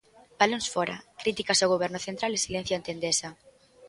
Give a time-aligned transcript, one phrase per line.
[0.39, 3.29] Balóns fóra, críticas ao Goberno central e silencio ante Endesa.